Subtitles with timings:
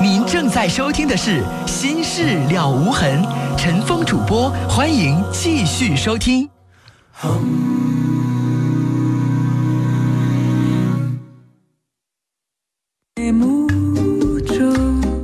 [0.00, 3.20] 您正在收听的是《心事了无痕》，
[3.56, 6.48] 陈峰主播，欢迎继续收听。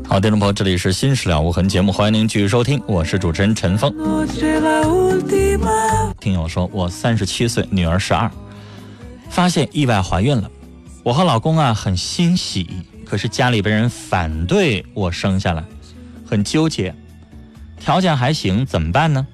[0.09, 3.93] 好，听众朋友，这里是《心事了无痕》节目，欢迎您继续收听，我是主持人陈峰。
[6.21, 8.29] 听友说，我三十七岁，女儿十二，
[9.31, 10.51] 发现意外怀孕了，
[11.05, 12.69] 我和老公啊很欣喜，
[13.05, 15.63] 可是家里边人反对我生下来，
[16.27, 16.95] 很纠结，
[17.79, 19.27] 条件还行，怎么办呢？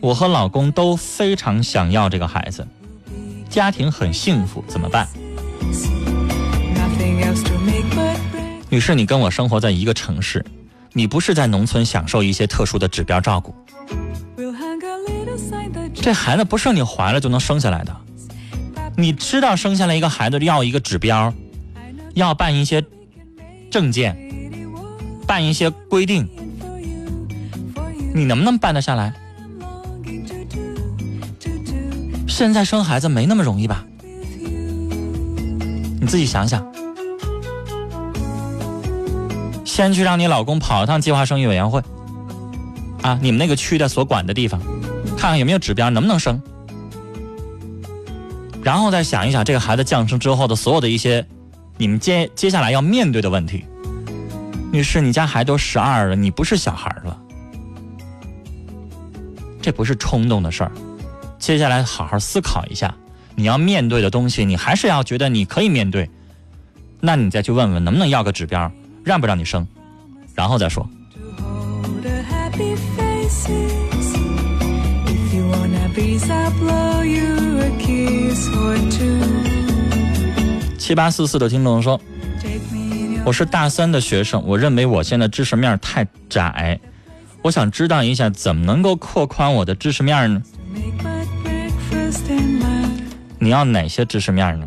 [0.00, 2.66] 我和老公都非常想要这个孩子，
[3.48, 5.06] 家庭很幸福，怎么办？
[8.68, 10.44] 女士，你跟我生活在一个城市，
[10.92, 13.54] 你不是在农村享受一些特殊的指标照顾。
[15.94, 17.94] 这孩子不是你怀了就能生下来的，
[18.96, 21.32] 你知道生下来一个孩子要一个指标，
[22.14, 22.84] 要办一些
[23.70, 24.16] 证件，
[25.26, 26.28] 办一些规定，
[28.14, 29.14] 你能不能办得下来？
[32.28, 33.84] 现在生孩子没那么容易吧？
[36.00, 36.66] 你自己想想。
[39.64, 41.82] 先去让你老公跑一趟计划生育委员会，
[43.00, 44.60] 啊，你们那个区的所管的地方，
[45.16, 46.42] 看看有没有指标，能不能生。
[48.62, 51.26] 然后再想一想这个孩子降生之后的所有的一些，
[51.82, 53.64] 你们接接下来要面对的问题。
[54.70, 57.20] 女士，你家孩子都十二了，你不是小孩了，
[59.60, 60.70] 这不是冲动的事儿。
[61.40, 62.94] 接下来好好思考一下，
[63.34, 66.08] 你要面对的东西，你还是要觉得你可以面对，
[67.00, 68.70] 那你再去问问能不能要个指标。
[69.04, 69.66] 让不让你生，
[70.36, 70.88] 然后再说。
[80.82, 82.00] 七八四四的听众说
[83.24, 86.80] ：“我是大三的学生，我认为我现在知识面太窄，
[87.40, 90.42] 我想知道一下怎么能够扩宽我的知识面呢？
[93.38, 94.66] 你要哪些知识面呢？”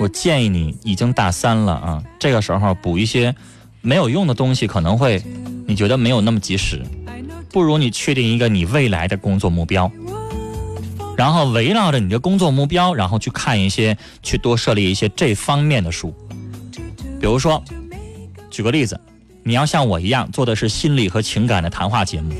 [0.00, 3.32] 我建议你已经大三了啊，这个时候补一些
[3.82, 5.22] 没有用的东西，可能会
[5.68, 6.82] 你觉得没有那么及时。
[7.52, 9.90] 不如你确定一个你未来的工作目标，
[11.20, 16.14] 然后围绕着你的工作目标，然后去看一些，去多设立一些这方面的书。
[17.20, 17.62] 比如说，
[18.48, 18.98] 举个例子，
[19.42, 22.32] 你要像我一样做的是心理和情感的谈话节目，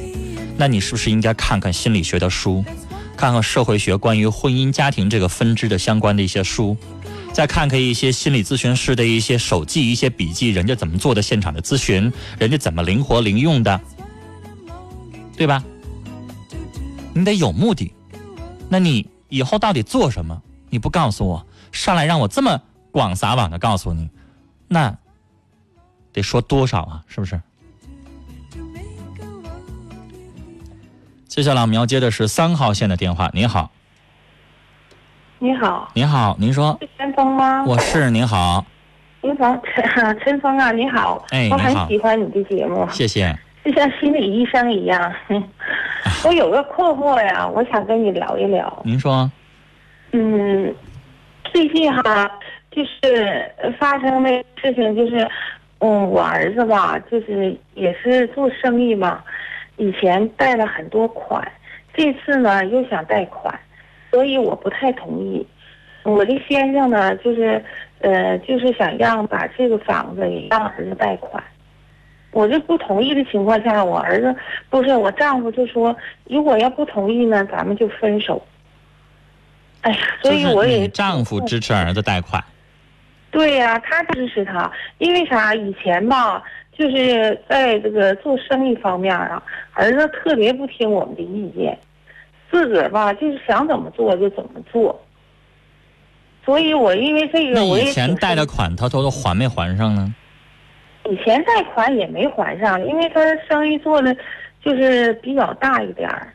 [0.57, 2.65] 那你是不是应该看看心理学的书，
[3.19, 6.75] 看看社会学关于婚姻家庭这个分支的相关的一些书？
[7.35, 13.79] 再看看一些心理咨询师的一些手记、一些笔记，人家怎么做的现场的咨询，人家怎么灵活灵用的，
[15.37, 15.63] 对吧？
[17.13, 17.93] 你得有目的。
[18.71, 20.41] 那你以后到底做什么？
[20.71, 24.09] 你不告诉我，上来让我这么广撒网的告诉你，
[24.69, 24.97] 那
[26.13, 27.03] 得说多少啊？
[27.09, 27.41] 是不是？
[31.27, 33.29] 接下来我们要接的是三号线的电话。
[33.35, 33.71] 您好。
[35.41, 37.65] 你好，您好，您说是陈峰吗？
[37.65, 38.65] 我是，您好，
[39.23, 45.13] 您好，陈陈峰啊，你好，哎，我很喜欢你的节目，谢谢，就像心理医生一样。
[46.23, 48.83] 我有个困惑呀，我想跟你聊一聊。
[48.85, 49.31] 您说，
[50.13, 50.75] 嗯，
[51.45, 52.31] 最近哈，
[52.71, 55.27] 就是发生的事情，就是
[55.79, 59.25] 嗯，我儿子吧，就是也是做生意嘛，
[59.77, 61.51] 以前贷了很多款，
[61.95, 63.59] 这次呢又想贷款。
[64.11, 65.47] 所以我不太同意，
[66.03, 67.65] 我的先生呢，就是，
[68.01, 71.43] 呃，就是想让把这个房子也让儿子贷款。
[72.33, 74.35] 我就不同意的情况下，我儿子
[74.69, 78.41] 不是我丈夫就说，如果要不同意呢，咱们就分手。
[79.81, 82.43] 哎呀，所以我也丈夫支持儿子贷款。
[83.31, 85.55] 对呀，他支持他，因为啥？
[85.55, 86.43] 以前吧，
[86.77, 89.43] 就是在这个做生意方面啊，
[89.73, 91.79] 儿子特别不听我们的意见。
[92.51, 95.01] 自个儿吧，就是想怎么做就怎么做，
[96.45, 100.13] 所以我因为这个，我以前贷的款他都都还没还上呢？
[101.09, 104.15] 以前贷款也没还上，因为他生意做的
[104.65, 106.33] 就是比较大一点儿，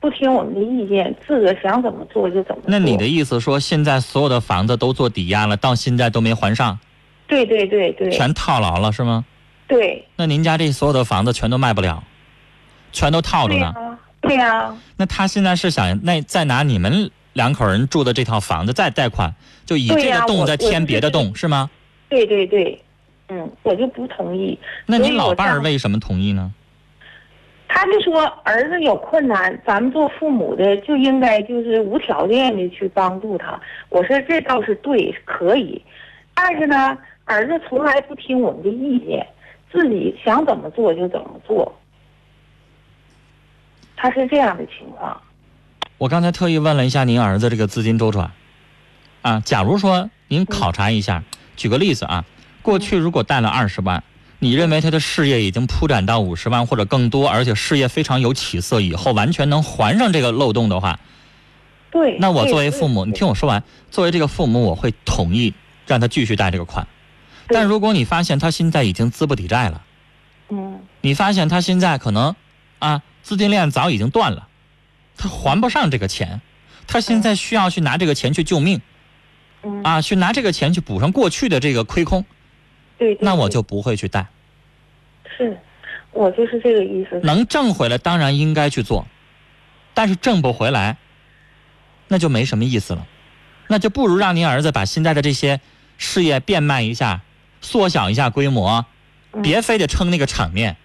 [0.00, 2.70] 不听我们的意见，自个想怎么做就怎么做。
[2.70, 6.78] 那你的意思说，现在所有的房子都做抵押了，到现在都没还上？
[7.26, 8.10] 对对对对。
[8.10, 9.24] 全套牢了是吗？
[9.66, 10.06] 对。
[10.16, 12.04] 那您家这所有的房子全都卖不了，
[12.92, 13.74] 全都套着呢？
[14.20, 19.34] 对呀，那他现在是想那再拿你们两口人住的这套房子再贷款，
[19.66, 21.68] 就以这个洞再添别的洞是吗？
[22.08, 22.80] 对对对，
[23.34, 24.56] 嗯，我就不同意。
[24.86, 26.52] 那你老伴儿为什么同意呢？
[27.66, 33.60] 他就说儿子有困难，咱们做父母的就应该就是无条件的去帮助他。
[33.88, 35.82] 我说这倒是对，可以，
[36.34, 39.26] 但是呢，儿子从来不听我们的意见。
[39.72, 41.74] 自己想怎么做就怎么做。
[43.96, 45.20] 他是这样的情况。
[45.98, 48.30] 我刚才特意问了一下您儿子这个资金周转，
[49.22, 51.24] 啊，假如说您考察一下，
[51.56, 52.24] 举个例子啊，
[52.64, 54.02] 过去如果贷了二十万，
[54.38, 60.98] 你认为他的事业已经铺展到五十万或者更多，而且事业非常有起色，以后完全能还上这个漏洞的话，
[61.90, 62.16] 对。
[62.18, 65.52] 那我作为父母，你听我说完，作为这个父母，我会同意
[65.86, 66.88] 让他继续贷这个款。
[67.48, 69.82] 但如果你发现他现在已经资不抵债了，
[70.48, 72.34] 嗯你发现他现在可能
[72.78, 74.48] 啊资金链早已经断了，
[75.18, 76.40] 他还不上这个钱，
[76.86, 78.80] 他现在需要去拿这个钱去救命
[79.62, 82.24] 嗯啊，去拿这个钱去补上过去的这个亏空，
[82.98, 83.18] 对对。
[83.20, 84.26] 那我就不会去带。
[85.36, 85.56] 是，
[86.12, 87.18] 我就是这个意思。
[87.22, 89.06] 能挣回来当然应该去做，
[89.94, 90.96] 但是挣不回来，
[92.08, 93.06] 那就没什么意思了，
[93.68, 95.60] 那就不如让您儿子把现在的这些
[95.98, 97.22] 事业变卖一下，
[97.60, 98.84] 缩小一下规模，
[99.32, 100.76] 嗯别非得撑那个场面。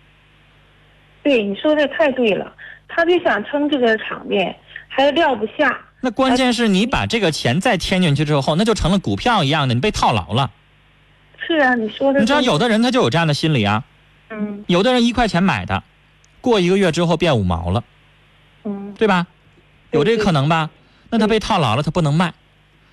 [1.22, 2.52] 对你说的太对了，
[2.88, 4.56] 他就想撑这个场面，
[4.88, 5.80] 还撂不下。
[6.02, 10.52] 那关键是你把这个钱再添进去之后，那就成了股票一样的，你被套牢了。
[11.50, 12.20] 是啊，你说的。
[12.20, 13.84] 你知道有的人他就有这样的心理啊，
[14.30, 15.84] 嗯有的人一块钱买的，
[16.42, 17.84] 过一个月之后变五毛了，
[18.64, 19.26] 嗯对吧？
[19.90, 20.70] 有这个可能吧？
[21.10, 22.34] 那他被套牢了，他不能卖。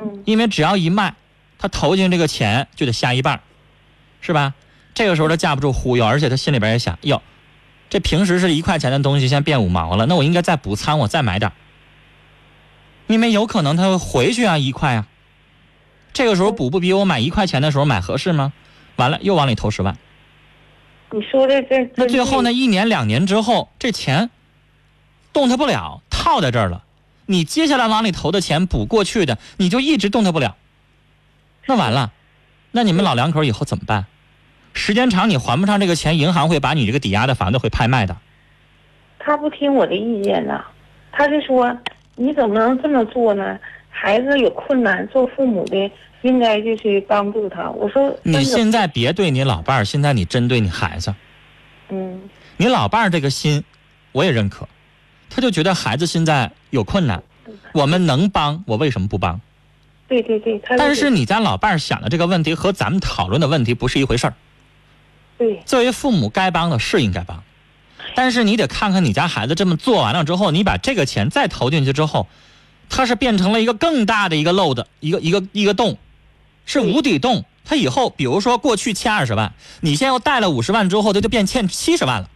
[0.01, 1.15] 嗯因为只要一卖，
[1.59, 3.43] 他投进这个钱就得下一半，
[4.23, 4.55] 是吧？
[4.95, 7.21] 这个时候他架不住忽悠，而且他心里边也想，哟，
[7.91, 11.53] 这平时是一块钱的东西，现在变五毛了，那我应该再补仓，我再买点
[13.07, 15.07] 因为有可能他会回去啊，一块啊。
[16.17, 18.55] 这个时候补不比我买一块钱的时候买合适吗？
[18.97, 19.99] 完了又往里投十万，
[21.11, 21.91] 你说的这。
[21.95, 22.51] 那最后呢？？
[22.51, 24.31] 一年两年之后，这钱
[25.35, 26.85] 动弹不了，套在这儿了。
[27.27, 30.57] 你接下来往里投的钱补过去的，你就一直动弹不了。
[31.67, 32.15] 那完了，
[32.71, 34.07] 那你们老两口以后怎么办？
[34.73, 38.17] 时间长你还不上这个钱，银行会把你这个抵押的房子会拍卖的。
[39.19, 40.65] 他不听我的意见呢，
[41.13, 41.77] 他就说
[42.15, 43.59] 你怎么能这么做呢？
[43.99, 45.91] 孩子有困难，做父母的
[46.23, 47.71] 应该就去帮助他。
[47.71, 51.15] 我说你现在别对你老伴儿，现在你针对你孩子。
[51.89, 52.29] 嗯
[52.59, 53.65] 你老伴儿这个心，
[54.13, 54.69] 我也认可，
[55.31, 57.23] 他就觉得孩子现在有困难，
[57.73, 59.41] 我们能帮，我为什么不帮？
[60.09, 64.35] 对对对，他但是你家老伴儿想的这个问题和咱们讨论的问题不是一回事儿。
[65.39, 67.43] 对作为父母该帮的是应该帮，
[68.15, 72.27] 但是你得看看你家孩子这么做完了之后，你把这个钱再投进去之后，
[72.89, 75.99] 它是变成了一个更大的一个漏的一个一个一个洞，
[76.65, 77.45] 是无底洞。
[77.65, 82.31] 他以后比如说过去欠二十万，你现在又贷了五十万之后，他就变欠七十万了。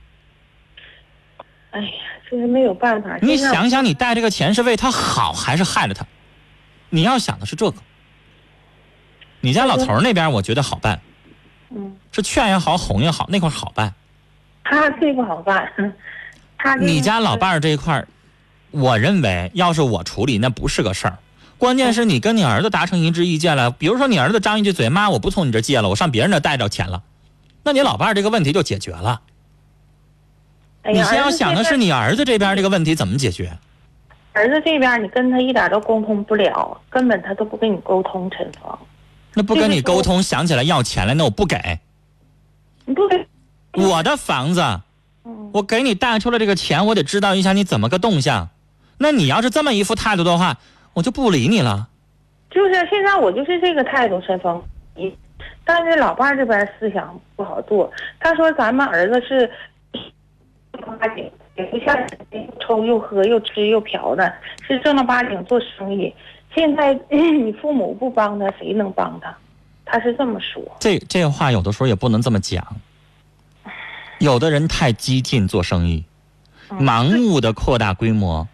[1.71, 1.89] 哎呀，
[2.29, 3.17] 这是没有办法。
[3.23, 6.05] 你想想，你贷这个钱是为他好还是害了他？
[6.89, 7.77] 你要想的是这个。
[9.41, 11.01] 你家老头儿那边我觉得好办，
[11.71, 13.95] 嗯，是劝也好，哄也好，那块儿好办。
[14.65, 15.73] 他最不好办，
[16.59, 18.09] 他你家老伴儿这一块儿，
[18.71, 21.19] 我认为要是我处理，那不是个事儿。
[21.59, 27.03] 关键是你跟你儿子达成一致意见了，比如说你儿子张一句嘴，妈，我不从你这借了，我上别人那贷着钱了，
[27.63, 29.21] 那你老伴儿这个问题就解决了。
[30.83, 33.59] 哎你先要想的是你儿子这边这个问题怎么解决。
[34.33, 38.79] 儿子这边，你跟他一点都沟通不了，根本他都不跟你沟通，陈芳，
[39.35, 41.81] 那不跟你沟通，想起来要钱了，那我不给。
[42.87, 43.27] 你不给，
[43.73, 44.63] 我的房子，
[45.25, 48.49] 嗯，我给你贷出了这个钱，我得知道一下你怎么个动向。
[49.03, 50.59] 那你要是这么一副态度的话，
[50.93, 51.89] 我就不理你了。
[52.51, 54.63] 就是现在我就是这个态度，陈峰，
[54.95, 55.17] 你，
[55.65, 59.51] 但是老伴儿这边思想不好做，他说咱们儿子是
[60.73, 61.97] 八经，也不像
[62.61, 64.31] 抽又喝又吃又嫖的，
[64.69, 66.15] 是正儿八经做生意。
[66.55, 69.35] 现在 你父母不帮他，谁能帮他？
[69.87, 70.63] 他是这么说。
[70.79, 72.77] 这这话有的时候也不能这么讲。
[74.19, 76.05] 有的人太激进做生意，
[76.69, 78.47] 嗯盲目的扩大规模，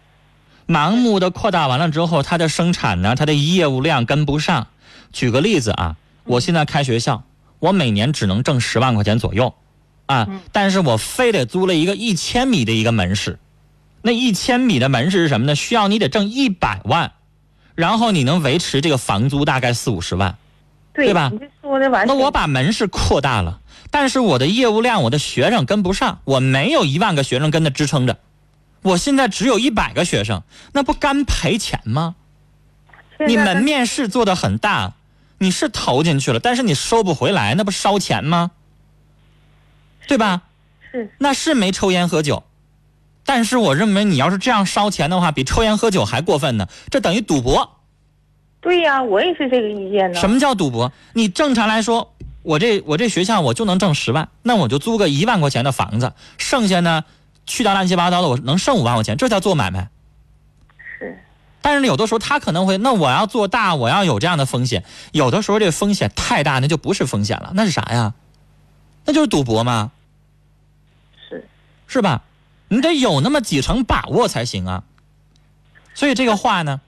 [0.67, 4.67] 盲目的扩大完了之后，它的生产呢，它的业务量跟不上。
[5.13, 5.95] 举个例子啊，
[6.25, 7.23] 我现在开学校，
[7.59, 9.55] 我每年只能挣十万块钱左右，
[10.05, 13.39] 啊嗯，但是我非得租了一个一千米的一个门市，
[14.01, 15.55] 那一千米的门市是什么呢？
[15.55, 17.13] 需要你得挣一百万，
[17.75, 20.37] 然后你能维持这个房租大概四五十万。
[20.93, 21.31] 对吧。
[22.07, 28.17] 那我把门市扩大了，但是我的业务量，我的学生跟不上，我没有一万个学生跟着支撑着，
[28.81, 30.43] 我现在只有一百个学生，
[30.73, 32.15] 那不干赔钱吗？
[33.27, 34.93] 你门面是做的很大，
[35.39, 38.51] 你是投进去了，但是你收不回来，那不烧钱吗？
[40.07, 40.43] 对吧？
[40.91, 42.43] 是那是没抽烟喝酒，
[43.25, 47.77] 但是我认为你要是这样烧钱的话，比抽烟喝酒还过分呢，这等于赌博。
[48.61, 50.19] 对呀、我也是这个意见呢。
[50.19, 50.91] 什么叫赌博？
[51.13, 57.03] 你正常来说，我这我这学校我就能挣十万，那我就租个一万块钱的房子，剩下呢
[57.47, 59.89] 去掉乱七八糟的，我能剩五万块钱，这叫做买卖。
[60.99, 61.17] 是，
[61.61, 64.83] 但是有的时候他可能会，那我要做大，我要有这样的风险。
[65.13, 68.13] 有的时候这风险太大，那就不是风险了，那是啥呀？
[69.05, 69.91] 那就是赌博吗？
[71.29, 71.47] 是，
[71.87, 72.21] 是吧？
[72.67, 74.83] 你得有那么几成把握才行啊。
[75.95, 76.81] 所以这个话呢，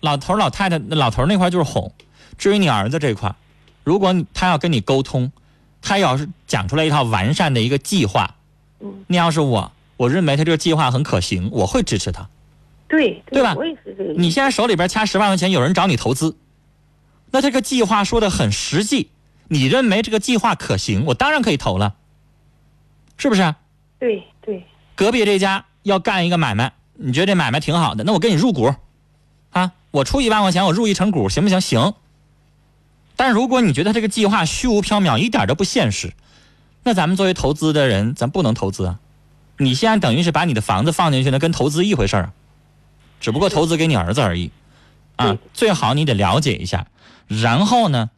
[0.00, 1.92] 老头老太太，老头那块就是哄。
[2.36, 3.36] 至于你儿子这块，
[3.84, 5.30] 如果他要跟你沟通，
[5.80, 8.34] 他要是讲出来一套完善的一个计划，
[8.80, 12.28] 嗯，你要是我，我认为他这个计划很可行，我会支持他。
[12.88, 14.12] 对，对吧我也是这个。
[14.14, 16.36] 你现在手里边掐十万块钱，有人找你投资，
[17.30, 19.10] 那这个计划说的很实际，
[19.48, 21.94] 你认为这个计划可行，我当然可以投了，
[23.16, 23.54] 是不是？
[23.98, 24.64] 对对，
[24.96, 28.74] 隔壁这家要干一个买卖，你觉得这买卖挺好的，那我跟你入股，
[29.50, 31.60] 啊，我出一万块钱，我入一成股，行不行？
[31.60, 31.94] 行。
[33.14, 36.12] 但如果你觉得这个计划虚无缥缈，一点都不现实，
[36.82, 38.98] 那咱们作为投资的人，咱不能投资啊。
[39.58, 42.32] 你现在等于是把你的房子放进去，那跟投资一回事儿啊，
[43.20, 44.50] 只不过投资给你儿子而已，
[45.16, 46.86] 啊，最好你得了解一下，
[47.28, 48.10] 然后呢，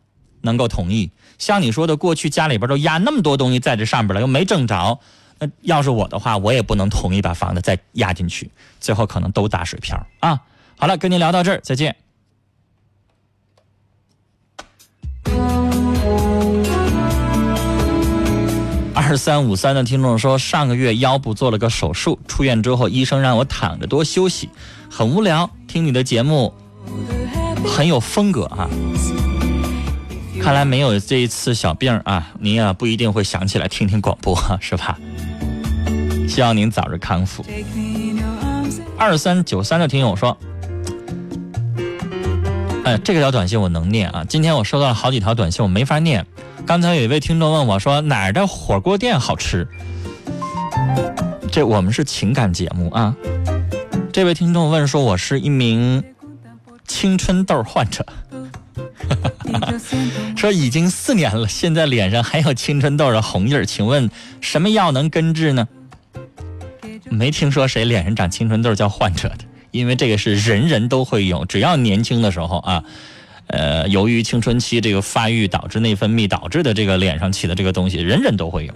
[0.42, 1.10] 能够同意。
[1.38, 5.00] 像你说的，过去家里边都压那么多东西在这上边了，又没挣着，
[5.40, 10.40] 那要是我的话，我也不能同意把房子再压进去，最后可能都打水漂啊。
[10.76, 11.96] 好了，跟您聊到这儿，再见。
[19.12, 24.48] 二三五三的听众说，上个月腰部做了个手术，出院之后医生让我躺着多休息，
[24.90, 25.50] 很无聊。
[25.68, 26.54] 听你的节目
[27.62, 28.70] 很有风格啊，
[30.40, 34.98] 看来没有这一次小病啊，您啊不一定会想起来听听广播，是吧？
[36.26, 37.44] 希望您早日康复。
[38.96, 40.38] 二三九三的听友说，
[42.84, 46.26] 哎，这条短信我能念啊，今天我收到了好几条短信，我没法念。
[46.64, 49.68] 刚才有一位听众问我说：“哪儿的火锅店好吃？”
[51.52, 53.14] 这我们是情感节目啊。
[54.12, 56.02] 这位听众问说：“我是一名
[56.86, 58.06] 青春痘患者，
[60.36, 65.68] 说已经四年了，现在脸上还有青春痘的红印儿，请问什么药能根治呢？”
[67.10, 72.84] 没听说谁脸上长青春痘叫患者的，因为这个是人人都会有，只要年轻的时候啊。
[73.52, 78.74] 呃，由于青春期这个发育导致内分泌导致的这个脸上起的这个东西，人人都会有。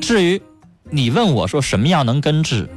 [0.00, 0.40] 至于
[0.90, 2.68] 你问我说什么药能根治，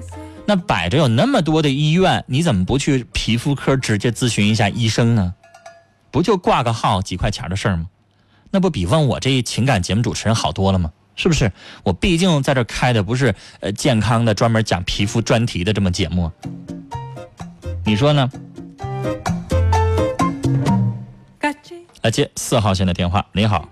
[0.46, 5.34] 那摆着有那么多的医院，你怎么不去皮肤科直接咨询一下医生呢？
[6.12, 7.88] 不就挂个号几块钱的事儿吗？
[8.52, 10.92] 那不比问我这一情感节目主持人好多了吗？
[11.16, 11.52] 是不是？
[11.84, 16.32] 我毕竟在这开的不是呃健康的专门讲皮肤专题的这么节目，
[17.86, 18.32] 你说呢？
[22.04, 23.26] 来接四号线的电话。
[23.32, 23.66] 你好，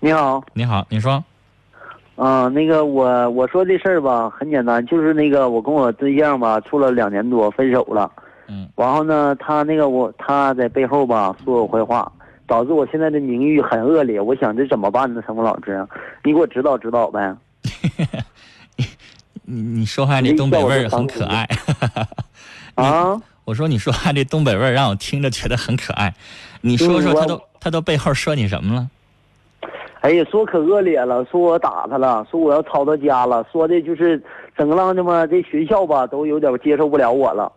[0.00, 1.22] 你好，你好，你说，
[2.16, 8.10] 嗯、那个我我说这事儿吧，很简单，就是那个我跟我对象吧处了两年多，分手了，
[8.48, 12.10] 嗯，然后呢，他那个我他在背后吧说我坏话，
[12.48, 14.20] 导致我现在的名誉很恶劣。
[14.20, 15.22] 我想这怎么办呢？
[15.24, 15.86] 陈峰老师，
[16.24, 17.32] 你给我指导指导呗。
[19.44, 21.48] 你你说话这东北味儿很可爱。
[22.74, 26.14] 啊，我说你说话这东北味儿让我听着觉得很可爱。
[26.60, 28.88] 你说说他都他都背后说你什么了？
[30.00, 34.20] 哎呀，说可恶劣了，说我打他了，说我要抄他家了，说的就是
[34.56, 37.52] 整个浪他妈这学校吧都有点接受不了我了，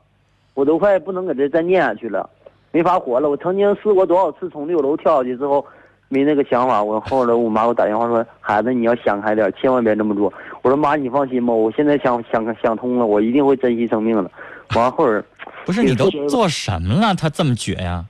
[0.53, 2.29] 我都快不能搁这再念下去了，
[2.71, 3.29] 没法活了。
[3.29, 5.65] 我曾经试过多少次从六楼跳下去之后，
[6.07, 6.83] 没那个想法。
[6.83, 10.31] 我后来我妈给我打电话说，孩子你要想开点，千万别这么做。
[10.61, 14.29] 我说妈，你放心吧，我现在想想想通了，我一定会珍惜生命的。
[14.73, 15.23] 完后儿
[15.65, 17.13] 不是你都做什么了？
[17.13, 18.05] 他这么绝呀？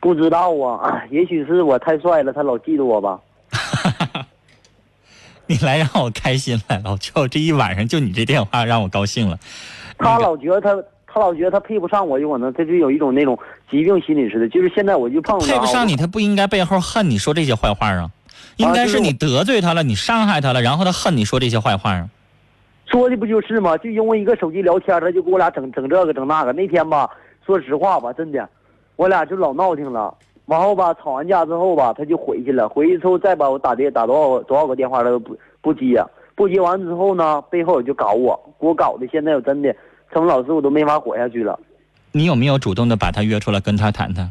[0.00, 3.18] 不知道啊，也许是我太帅了，他老嫉妒我吧。
[5.46, 9.38] 你来让我开心了，老舅这一晚上就你这电话让我高兴了。
[9.98, 10.74] 他老觉得他，
[11.06, 13.38] 他老觉得他配不上我，有可能他就有一种那种
[13.70, 14.48] 疾病心理似的。
[14.48, 18.10] 就是现在我就碰配不上你，他不应该背后恨你说这些坏话啊，
[18.56, 22.08] 应该是你得罪他了，你伤害他了，然后他恨你说这些坏话啊。
[22.86, 23.76] 说的不就是吗？
[23.78, 26.52] 就因为一个手机聊天，他就给我俩整整这个整那个。
[26.52, 27.10] 那天吧，
[27.44, 28.48] 说实话吧，真的，
[28.96, 30.14] 我俩就老闹挺了。
[30.46, 32.68] 完后吧，吵完架之后吧，他就回去了。
[32.68, 36.04] 回去之后再把我打电打多少多少个电话，他都不不接。
[36.34, 39.74] 不接完之后呢，背后就搞我，给我搞的现在我真的，
[40.12, 41.58] 成老师我都没法活下去了。
[42.12, 44.30] 你有没有主动的把他约出来跟他谈谈？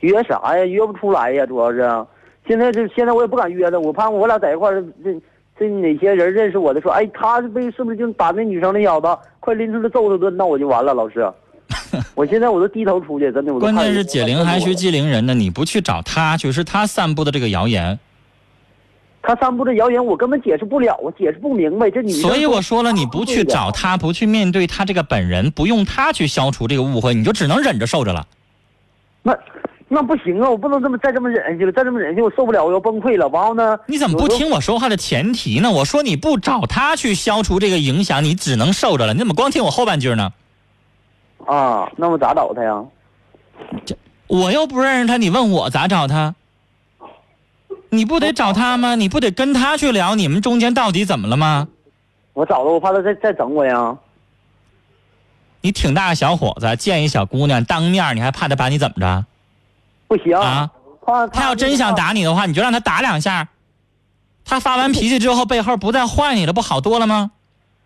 [0.00, 0.64] 约啥呀？
[0.64, 2.06] 约不出来呀，主要是
[2.46, 5.12] 现在这现在我也不敢约他，我怕我俩在一块儿，这
[5.58, 9.08] 这哪些人认识我的说，哎，他是被是不是就打那女生那小子，
[9.40, 11.28] 快拎出来揍他顿，那我就完了，老师，
[12.14, 13.52] 我现在我都低头出去，真的。
[13.52, 17.98] 我关键是解铃还须系铃人呢，你不去找他去，是他散布的这个谣言。
[19.20, 21.90] 他散布的谣言，我根本解释不了，我解释不明白。
[21.90, 28.26] 这女生所以我说了，你不去找他，不去面对他这个本人，不用他去消除这个误会，你就只能忍着受着了。
[29.22, 29.36] 那
[29.90, 33.26] 那不行啊，我不能这么再这么忍下去了，再这么忍下去我受不了，我要崩溃了。
[33.32, 33.78] 然后呢？
[33.86, 35.70] 你怎么不听我说话的前提呢？
[35.70, 39.14] 我说你不找他去消除这个影响，你只能受着了。
[39.14, 40.32] 你怎么光听我后半句呢？
[41.46, 41.90] 啊？
[41.96, 42.84] 那我咋找他呀？
[43.86, 46.34] 这我又不认识他，你问我咋找他？
[47.88, 48.94] 你不得找他吗？
[48.94, 51.66] 你不得跟他去聊你们中间到底怎么了吗？
[52.34, 53.96] 我找了，我怕他再再整我呀。
[55.62, 59.24] 你挺大个小伙子，见一小姑娘当面，你还怕他把你怎么着？
[60.08, 60.68] 不行啊！
[61.06, 63.46] 他他要真想，打你的话，你就让他打两下。
[64.44, 67.30] 他发完脾气之后，背后不再坏你了，不好多了吗？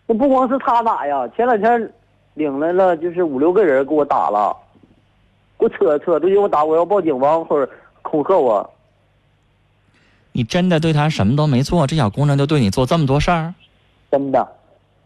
[0.07, 1.93] 那不光是他打呀，前两天
[2.35, 4.57] 领来了就是五六个人给我打了，
[5.59, 7.71] 给我扯扯都给，我打我要报警，吧，或者
[8.03, 8.69] 恐吓我。
[10.33, 13.55] 你真的对他什么都没做，这小姑娘就对你做这么多事儿？
[14.11, 14.47] 真的，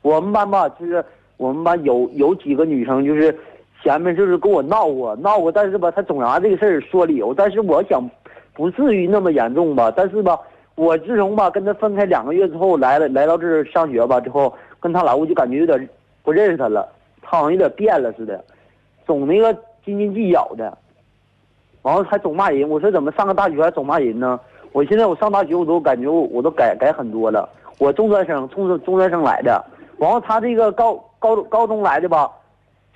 [0.02, 1.04] 我们班吧，就是
[1.36, 3.36] 我们班有有几个女生，就是
[3.86, 8.02] 前面就是跟我闹过，闹过，但是吧，他总拿这个事儿说理由，但是我想
[8.52, 10.36] 不至于那么严重吧，但是吧，
[10.74, 15.88] 我自从吧跟他分开两个月之后，来了来到这儿上学吧之后，跟他来我就感觉有点
[16.24, 16.88] 不认识他了，
[17.22, 18.44] 他好像有点变了似的，
[19.06, 20.76] 总那个斤斤计较的，
[21.84, 24.40] 然后还总骂人，我说怎么上个大学还总骂人呢？
[24.72, 27.48] 我现在我上大学我都感觉我我都改改很多了。
[27.78, 29.64] 我中专生，从中专生来的，
[29.96, 32.28] 然后他这个高高高中来的吧，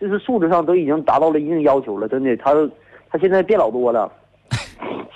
[0.00, 2.54] 就是素质上都已经达到了一定要求了，真的，他
[3.10, 4.10] 他现在变老多了，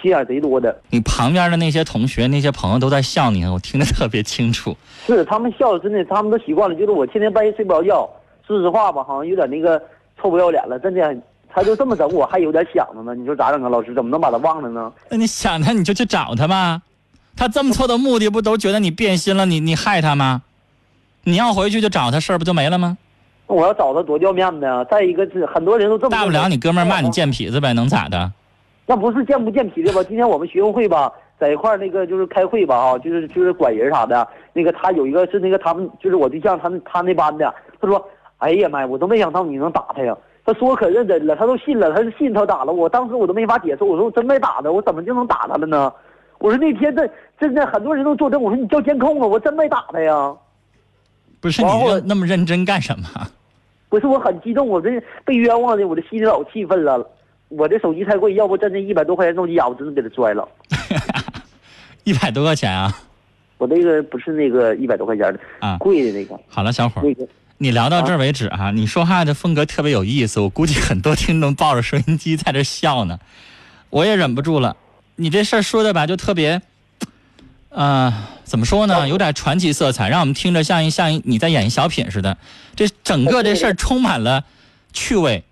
[0.02, 0.78] 心眼贼多的。
[0.90, 4.76] 你旁边的那些同学、那些朋友都在笑你，我听得特别清楚。
[5.06, 6.76] 是他们笑，真的，他们都习惯了。
[6.76, 8.08] 就是我天天半夜睡不着觉，
[8.46, 9.82] 说实话吧，好像有点那个
[10.20, 11.16] 臭不要脸了，真的。
[11.56, 13.14] 他就这么整，我还有点想着呢。
[13.14, 13.68] 你说咋整啊？
[13.68, 14.92] 老师怎么能把他忘了呢？
[15.08, 16.82] 那你想他，你就去找他吧。
[17.36, 19.46] 他这么做的目的，不都觉得你变心了？
[19.46, 20.42] 你你害他吗？
[21.22, 22.98] 你要回去就找他，事儿不就没了吗？
[23.46, 24.82] 我要找他多掉面子啊！
[24.84, 28.30] 再一个是很多人都这么大不了你哥们骂你贱痞子呗，能咋的？
[28.86, 30.02] 那不是贱不贱痞子吧？
[30.04, 34.26] 今天我们学生会吧，在一块儿那个就是开会吧啊，就是就是管人啥的。
[34.52, 38.02] 那个他有一个是那个他们就是我对象他他那班的，他说
[38.38, 42.88] ：“哎呀妈呀，我都没想到你能打他呀。”他说我可认真了，他都信了，他是信他打了我。
[42.88, 45.92] 当时我都没法解释，我说我真没打他，我怎么就能打他了呢？
[46.38, 50.34] 我说那天这真的很多人都作证，我说你叫监控啊，我真没打他呀。
[51.44, 53.06] 不是你然后这那么认真干什么？
[53.90, 54.88] 不是我很激动，我这
[55.26, 57.06] 被冤枉的，我这心里老气愤了。
[57.48, 60.48] 我这手机太贵，要不真的一百多块钱手机呀，我真的给他摔了。
[62.04, 62.98] 一百多块钱啊！
[63.58, 67.28] 我那个不是那个一百多块钱的啊贵的那个好了，小伙儿，那个。
[67.58, 73.20] 你聊到这儿为止啊，你说话的风格特别有意思，我估计很多听众抱着收音机在这笑呢，
[73.90, 74.74] 我也忍不住了。
[75.16, 76.62] 你这事儿说的吧，就特别，
[77.74, 82.38] 呃，怎么说呢，有点传奇色彩，让我们听着像一像一你在演一小品似的。
[82.76, 84.44] 这整个这事儿充满了
[84.92, 85.42] 趣味，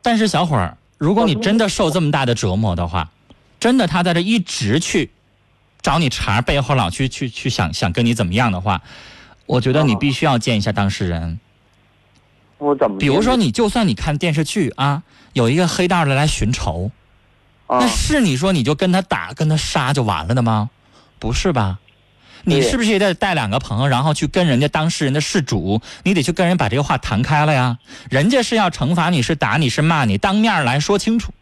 [0.00, 3.10] 但是小伙儿，如果你真的受这么大的折磨的话，
[3.58, 5.10] 真的他在这一直去
[5.82, 8.80] 找你茬，背后老去去去想想跟你怎么样的话，
[9.46, 11.40] 我觉得你必须要见一下当事人。
[12.58, 12.98] 我怎么？
[12.98, 16.92] 比如说，你就算你看电视剧啊，有一个黑道的来寻仇，
[17.66, 20.70] 啊那，是你说你就跟他打、跟他杀就完了的吗？
[21.18, 21.78] 不是吧？
[22.44, 27.78] 你是不是也得带两个朋友，然后去跟人家当事人的事主，你得去跟人把这个话谈开了呀？
[28.08, 31.32] 人家是要惩罚你，是打你，是骂你，当面来说清楚。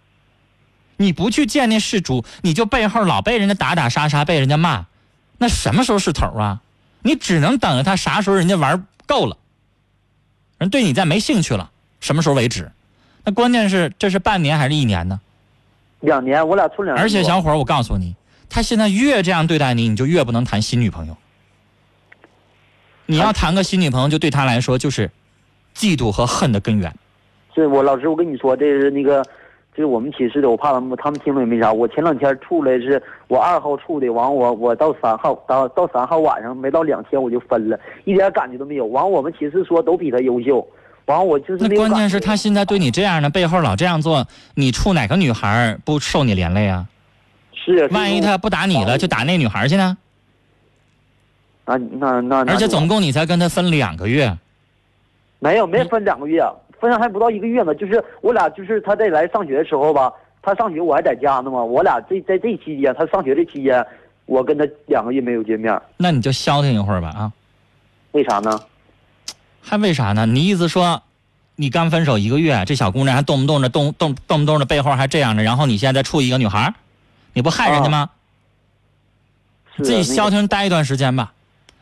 [0.97, 4.87] 你不去见那事主，你就背后老被人家打打杀杀，被人家骂，
[5.39, 6.61] 那什么时候是头啊？
[7.03, 9.37] 你只能等着他啥时候人家玩够了，
[10.59, 12.73] 人对你再没兴趣了，什么时候为止？
[13.23, 15.21] 那关键是这是半年还是一年呢？
[16.01, 17.03] 两年，我俩处两年多。
[17.03, 18.17] 而且小伙儿，我告诉你，
[18.49, 21.17] 他现在越这样对待你，你就越不能谈新女朋友。
[23.07, 25.11] 你要谈个新女朋友，就对他来说就是
[25.77, 26.93] 嫉妒和恨的根源。
[27.55, 29.23] 是我老师，我跟你说，这是那个，
[29.75, 31.73] 这是我们寝室的，我怕他们他们听了也没啥。
[31.73, 38.87] 我前两天处来是我二号处的，完我我到三号到到三号晚上没到两天我就分了，一点感觉都没有。
[38.87, 40.67] 完我们寝室说都比他优秀，
[41.05, 46.87] 完我就是那关键是他现在对你这样的，背后老这样做，你处哪个女孩不受你连累啊？
[47.72, 49.96] 是万一他不打你了，就打那女孩去呢？
[51.64, 54.37] 啊那那那而且总共你才跟他分两个月，
[55.40, 56.40] 没有没分两个月，
[56.81, 57.74] 分上还不到一个月呢。
[57.74, 63.85] 就是我俩就是他在来上学的时候吧，他上学我还在家呢嘛，我俩这在这期间他上学这期间，
[64.26, 67.33] 我跟他两个月没有见面，那你就消停一会儿吧啊！
[68.12, 68.61] 为啥呢？
[69.61, 70.24] 还为啥呢？
[70.24, 71.02] 你意思说，
[71.57, 76.74] 你刚分手一个月，这小姑娘还动不动的动动动不动的背后还这样的，然后你现在再处一个女孩儿，
[77.37, 78.09] 你不害人家吗？
[79.77, 81.35] 是自己消停待一段时间吧。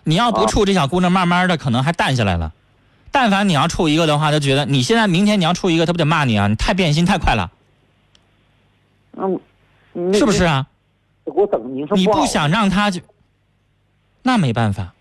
[0.02, 2.52] 你要不啊处，这小姑娘慢慢的可能还淡下来了。
[3.12, 6.48] 但凡你要处一个的话，她觉得你现在明天你要处一个，她不得骂你啊？
[6.48, 7.52] 你太变心太快了，
[9.16, 9.40] 嗯，
[10.12, 10.42] 是不是？
[10.42, 10.66] 啊？
[11.22, 13.04] 我整名声你不想让她去，
[14.22, 14.92] 那没办法，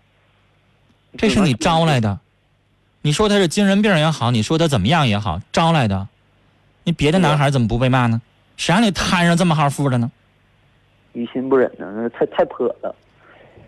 [1.18, 2.20] 这是你招来的。
[3.02, 6.06] 你说他是精神病也好，你说他怎么样也好，招来的。
[6.84, 8.22] 你别的男孩怎么不被骂呢？
[8.56, 10.12] 谁让你摊上这么号富的呢？
[11.14, 12.94] 于心不忍呢，那太太泼了。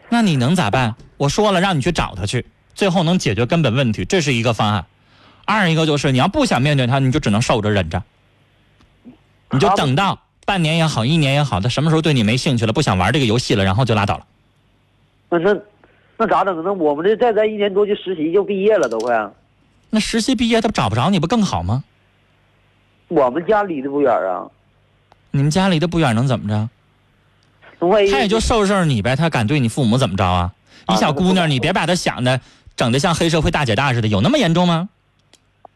[0.08, 0.94] 那你能咋办？
[1.16, 4.84] 我说了，让你去找他去，最后能解决根本问题，这是一个方案。
[5.44, 8.02] 二一个就是你要不想面对他，你就只能受着忍着，
[9.50, 14.26] 你就等到半年也好，一年也好，他什么时候对你没兴趣了，不想玩这个游戏了，然后就拉倒了。
[15.30, 15.56] 那那
[16.18, 16.62] 那咋整？
[16.62, 19.30] 那我们这再待一年多就实习就毕业了，都快。
[19.90, 21.84] 那实习毕业他找不着你不更好吗？
[23.08, 24.46] 我们家离得不远啊，
[25.30, 26.68] 你们家离得不远能怎么着？
[27.78, 30.50] 他也就受受你呗，他敢对你父母怎么着啊？
[30.86, 32.40] 啊一小姑娘，你别把他想的
[32.76, 34.88] 整的像黑社会大姐大似的，有那么严重吗？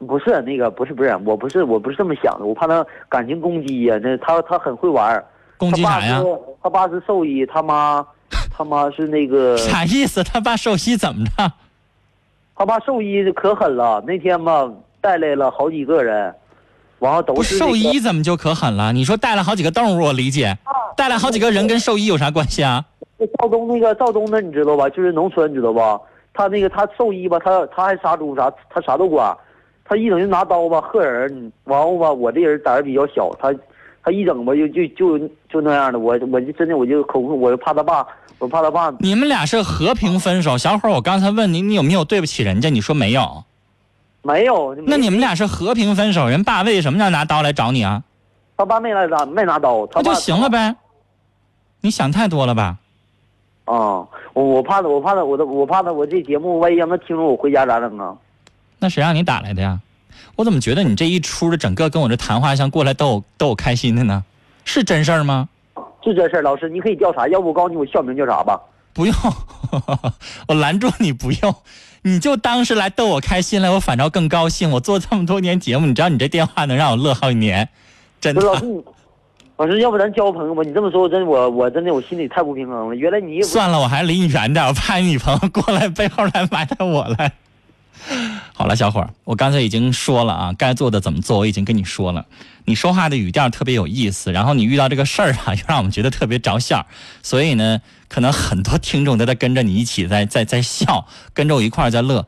[0.06, 5.24] 不是那个，不是不是，我不是我不是这么想的，我怕他感情攻击呀、那他他很会玩儿
[5.58, 6.22] 攻击啥呀
[6.62, 6.70] 他？
[6.70, 8.06] 爸是兽医，他妈
[8.50, 10.24] 他妈是那个 啥意思？
[10.24, 11.52] 他爸兽医怎么着？
[12.56, 14.66] 他爸兽医可狠了，那天吧
[15.00, 16.34] 带来了好几个人，
[17.00, 18.92] 完了都不兽是那个医怎么就可狠了？
[18.92, 20.56] 你说带了好几个动物，我理解，
[20.96, 22.84] 带了好几个人跟兽医有啥关系啊？
[23.18, 24.88] 那赵东那个赵东的你知道吧？
[24.90, 26.00] 就是农村知道吧？
[26.32, 29.36] 他那个他兽医吧，他他还杀猪啥，他啥都管。
[29.84, 33.52] 他一整就拿刀吧吓人，完后吧我这人胆儿比较小，他
[34.04, 35.18] 他一整吧就就就
[35.50, 38.06] 就那样的，我我就真的我就口控，我就怕他爸，
[38.38, 42.70] 我怕他爸你们俩是和平分手，小伙，我刚才问你，你有没有对不起人家？
[42.70, 43.42] 你说没有。
[44.22, 44.74] 没有。
[44.86, 48.02] 那你们俩是和平分手，人爸为什么要拿刀来找你啊？
[48.60, 50.76] 他爸没来拿没拿刀，他就行了呗。
[51.80, 52.76] 你想太多了吧？
[53.64, 58.14] 啊，我我怕他，我怕他，我的我怕他，我这节目万一让他听着我回家咋整啊？
[58.78, 59.80] 那谁让你打来的呀？
[60.36, 64.22] 我怎么觉得你这一出的整个跟我这谈话像过来逗我逗我开心的呢？
[64.66, 65.48] 是真事儿吗？
[66.04, 68.60] 是这事儿，老师你可以调查，要不我告诉你我校名叫啥吧？
[68.92, 69.14] 不用，
[70.48, 71.54] 我拦住你不用，
[72.02, 74.70] 你就当是来逗我开心了，我反倒更高兴。
[74.72, 77.70] 我做这么多年节目，你知道你这电话能让我乐好几年，
[78.20, 78.42] 真的。
[78.60, 78.82] 你，
[79.56, 80.62] 老师要不咱交朋友吧？
[80.64, 82.94] 你这么说，我真我我真的我心里太不平衡了。
[82.94, 87.32] 原来你也算了，我还离你远点，我怕你女朋友过来背后来埋汰我来。
[88.54, 92.24] 好了，小伙儿，我刚才已经说了啊，该做的怎么做，我已经跟你说了。
[92.64, 96.86] 你说话的语调特别有意思，然后你遇到这个事儿啊，又让我们觉得特别着笑，
[97.22, 102.26] 所以呢，可能很多听众都在跟着你一起在在在笑，跟着我一块儿在乐。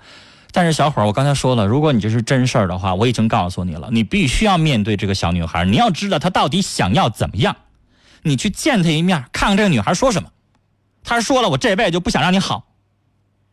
[0.54, 7.56] 但是小伙儿，我刚才说了，如果你这是真事儿的话，我已经告诉你了，你必须要面对这个小女孩，你要知道她到底想要怎么样，
[8.22, 10.28] 你去见她一面，看看这个女孩说什么。
[11.02, 12.66] 她说了，我这辈子就不想让你好，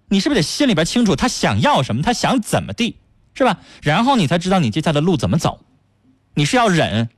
[0.10, 2.98] 你是不是得心里边清楚她想要什么，她想怎么地，
[3.34, 3.60] 是吧？
[3.82, 5.62] 然后你才知道你接下来的路怎么走，
[6.34, 7.10] 你是要忍，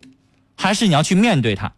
[0.55, 1.73] 还是你要去面对她？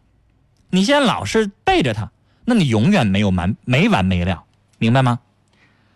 [0.69, 2.11] 你现在老是背着她，
[2.43, 4.43] 那你永远没有完没完没了，
[4.77, 5.19] 明白吗？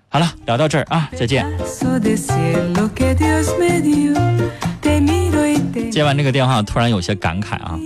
[0.10, 1.46] 好了，聊到这儿啊，再见。
[5.92, 7.78] 接完这个电话，突然有些感慨啊。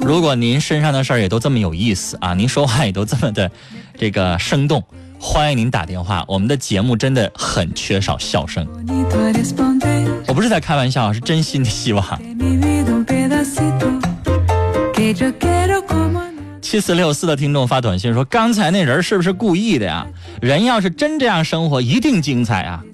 [0.00, 3.50] 如果您身上的事儿也都这么有意思啊，您说话也都这么的
[3.98, 4.82] 这个生动，
[5.20, 6.24] 欢迎您打电话。
[6.28, 8.66] 我们的节目真的很缺少笑声.
[10.26, 12.04] 我不是在开玩笑，是真心的希望。
[16.70, 20.06] 七四六四的听众发短信说：“刚才那人是不是故意的呀？
[20.42, 22.84] 人要是真这样生活，一定精彩啊！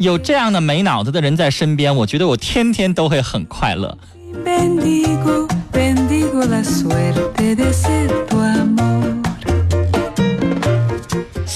[0.00, 3.96] 有这样的没脑子的人在身边，我觉得我天天都会很快乐。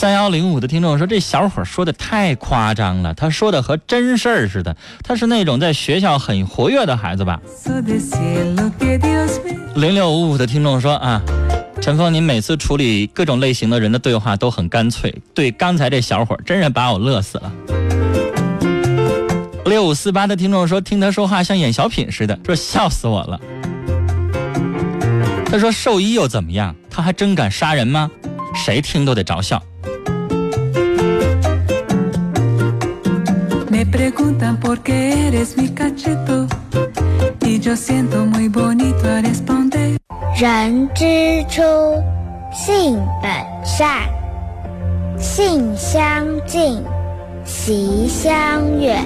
[0.01, 4.75] 三幺零五的听众说：“这小伙说的太夸张了，他说的和真事儿似的。
[5.05, 7.39] 他是那种在学校很活跃的孩子吧？”
[9.77, 11.21] 零六五五的听众说啊，
[11.83, 15.15] 陈峰，您每次处理各种类型的人的对话都很干脆。
[15.35, 17.53] 对，刚才这小伙真是把我乐死了。
[19.67, 23.39] 六五四八的听众说，听他说话像演小品似的，说笑死我了。
[25.45, 26.75] 他说兽医又怎么样？
[26.89, 28.11] 他还真敢杀人吗？
[28.55, 29.63] 谁听都得着笑。
[33.81, 36.47] Me preguntan por qué eres mi cacheto
[37.41, 39.97] y yo siento muy bonito a responder.
[40.39, 41.63] 人之初，
[42.53, 43.33] 性本
[43.65, 44.07] 善，
[45.19, 46.85] 性相近，
[47.47, 49.03] 习相远。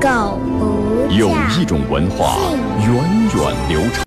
[0.00, 2.34] 狗不有，一种文化
[2.80, 2.92] 源
[3.32, 3.96] 远流长。